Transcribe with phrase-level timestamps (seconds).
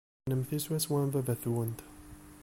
[0.23, 1.79] Kennemti swaswa am baba-twent.